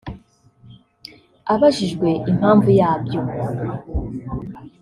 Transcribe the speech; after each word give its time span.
Abajijwe 1.53 2.09
impamvu 2.31 2.69
yabyo 2.79 3.21